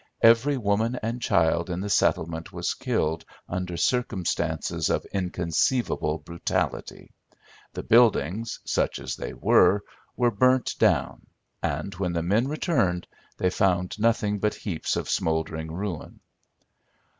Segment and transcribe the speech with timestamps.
[0.23, 7.11] Every woman and child in the settlement was killed under circumstances of inconceivable brutality.
[7.73, 9.83] The buildings, such as they were,
[10.17, 11.27] were burnt down,
[11.61, 13.05] and, when the men returned,
[13.37, 16.19] they found nothing but heaps of smouldering ruin.